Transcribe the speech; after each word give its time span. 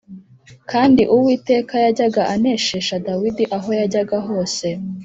kandi 0.71 1.01
Uwiteka 1.15 1.73
yajyaga 1.85 2.21
aneshesha 2.33 2.95
Dawidi 3.07 3.43
aho 3.57 3.69
yajyaga 3.79 4.17
hose. 4.27 4.65